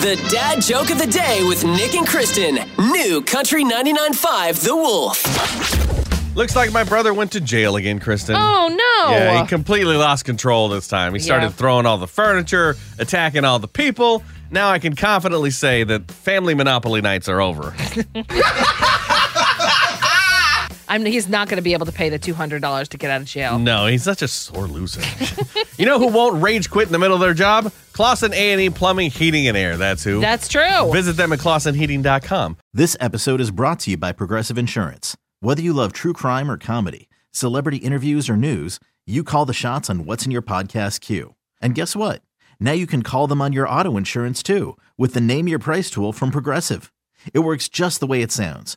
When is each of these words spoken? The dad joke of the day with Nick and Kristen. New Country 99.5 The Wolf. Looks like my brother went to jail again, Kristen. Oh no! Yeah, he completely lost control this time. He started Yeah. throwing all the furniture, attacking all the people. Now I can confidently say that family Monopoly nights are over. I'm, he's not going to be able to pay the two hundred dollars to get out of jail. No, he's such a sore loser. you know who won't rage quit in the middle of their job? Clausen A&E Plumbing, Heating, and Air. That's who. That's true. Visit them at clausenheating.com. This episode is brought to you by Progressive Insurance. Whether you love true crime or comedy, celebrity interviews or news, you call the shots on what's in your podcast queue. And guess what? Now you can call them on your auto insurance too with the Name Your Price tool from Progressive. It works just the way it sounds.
The 0.00 0.14
dad 0.30 0.62
joke 0.62 0.90
of 0.90 0.98
the 0.98 1.06
day 1.06 1.42
with 1.46 1.64
Nick 1.64 1.94
and 1.94 2.06
Kristen. 2.06 2.58
New 2.78 3.20
Country 3.22 3.64
99.5 3.64 4.64
The 4.64 4.76
Wolf. 4.76 6.36
Looks 6.36 6.54
like 6.54 6.72
my 6.72 6.84
brother 6.84 7.12
went 7.12 7.32
to 7.32 7.40
jail 7.40 7.74
again, 7.76 7.98
Kristen. 7.98 8.36
Oh 8.38 8.68
no! 8.68 9.12
Yeah, 9.12 9.42
he 9.42 9.48
completely 9.48 9.96
lost 9.96 10.24
control 10.24 10.68
this 10.68 10.86
time. 10.86 11.14
He 11.14 11.18
started 11.20 11.46
Yeah. 11.46 11.50
throwing 11.52 11.84
all 11.84 11.98
the 11.98 12.06
furniture, 12.06 12.76
attacking 12.98 13.44
all 13.44 13.58
the 13.58 13.66
people. 13.68 14.22
Now 14.52 14.70
I 14.70 14.78
can 14.78 14.94
confidently 14.94 15.50
say 15.50 15.82
that 15.84 16.10
family 16.12 16.54
Monopoly 16.54 17.00
nights 17.00 17.28
are 17.28 17.40
over. 17.40 17.74
I'm, 20.98 21.06
he's 21.06 21.28
not 21.28 21.48
going 21.48 21.56
to 21.56 21.62
be 21.62 21.72
able 21.72 21.86
to 21.86 21.92
pay 21.92 22.08
the 22.08 22.18
two 22.18 22.34
hundred 22.34 22.62
dollars 22.62 22.88
to 22.90 22.98
get 22.98 23.10
out 23.10 23.20
of 23.20 23.26
jail. 23.26 23.58
No, 23.58 23.86
he's 23.86 24.02
such 24.02 24.22
a 24.22 24.28
sore 24.28 24.66
loser. 24.66 25.00
you 25.78 25.86
know 25.86 25.98
who 25.98 26.08
won't 26.08 26.42
rage 26.42 26.70
quit 26.70 26.86
in 26.86 26.92
the 26.92 26.98
middle 26.98 27.14
of 27.14 27.20
their 27.20 27.34
job? 27.34 27.72
Clausen 27.92 28.32
A&E 28.32 28.70
Plumbing, 28.70 29.10
Heating, 29.10 29.48
and 29.48 29.56
Air. 29.56 29.76
That's 29.76 30.04
who. 30.04 30.20
That's 30.20 30.48
true. 30.48 30.92
Visit 30.92 31.16
them 31.16 31.32
at 31.32 31.38
clausenheating.com. 31.40 32.56
This 32.72 32.96
episode 33.00 33.40
is 33.40 33.50
brought 33.50 33.80
to 33.80 33.92
you 33.92 33.96
by 33.96 34.12
Progressive 34.12 34.58
Insurance. 34.58 35.16
Whether 35.40 35.62
you 35.62 35.72
love 35.72 35.92
true 35.92 36.12
crime 36.12 36.50
or 36.50 36.58
comedy, 36.58 37.08
celebrity 37.30 37.78
interviews 37.78 38.28
or 38.28 38.36
news, 38.36 38.78
you 39.06 39.24
call 39.24 39.46
the 39.46 39.54
shots 39.54 39.88
on 39.88 40.04
what's 40.04 40.26
in 40.26 40.32
your 40.32 40.42
podcast 40.42 41.00
queue. 41.00 41.34
And 41.60 41.74
guess 41.74 41.96
what? 41.96 42.22
Now 42.60 42.72
you 42.72 42.86
can 42.86 43.02
call 43.02 43.26
them 43.26 43.40
on 43.40 43.52
your 43.52 43.68
auto 43.68 43.96
insurance 43.96 44.42
too 44.42 44.76
with 44.96 45.14
the 45.14 45.20
Name 45.20 45.48
Your 45.48 45.58
Price 45.58 45.90
tool 45.90 46.12
from 46.12 46.30
Progressive. 46.30 46.92
It 47.32 47.40
works 47.40 47.68
just 47.68 48.00
the 48.00 48.06
way 48.06 48.22
it 48.22 48.32
sounds. 48.32 48.76